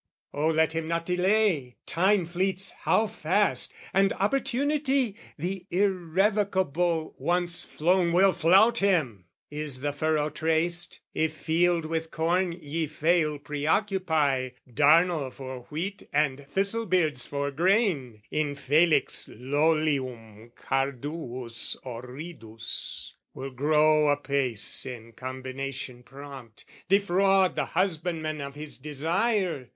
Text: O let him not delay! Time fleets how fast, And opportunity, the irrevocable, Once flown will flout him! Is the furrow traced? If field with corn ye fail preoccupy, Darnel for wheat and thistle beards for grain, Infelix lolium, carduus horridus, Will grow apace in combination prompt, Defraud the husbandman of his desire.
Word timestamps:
O 0.33 0.47
let 0.47 0.73
him 0.73 0.87
not 0.87 1.05
delay! 1.05 1.75
Time 1.85 2.25
fleets 2.25 2.71
how 2.71 3.05
fast, 3.05 3.71
And 3.93 4.11
opportunity, 4.13 5.15
the 5.37 5.67
irrevocable, 5.69 7.13
Once 7.19 7.63
flown 7.63 8.11
will 8.11 8.31
flout 8.33 8.79
him! 8.79 9.25
Is 9.51 9.81
the 9.81 9.93
furrow 9.93 10.31
traced? 10.31 11.01
If 11.13 11.35
field 11.35 11.85
with 11.85 12.09
corn 12.09 12.51
ye 12.51 12.87
fail 12.87 13.37
preoccupy, 13.37 14.49
Darnel 14.67 15.29
for 15.29 15.67
wheat 15.69 16.01
and 16.11 16.47
thistle 16.47 16.87
beards 16.87 17.27
for 17.27 17.51
grain, 17.51 18.23
Infelix 18.33 19.29
lolium, 19.37 20.51
carduus 20.55 21.77
horridus, 21.83 23.13
Will 23.35 23.51
grow 23.51 24.09
apace 24.09 24.83
in 24.83 25.11
combination 25.11 26.01
prompt, 26.01 26.65
Defraud 26.89 27.55
the 27.55 27.65
husbandman 27.65 28.41
of 28.41 28.55
his 28.55 28.79
desire. 28.79 29.69